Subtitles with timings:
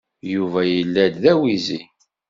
[0.33, 1.81] Yuba yella-d d awizi.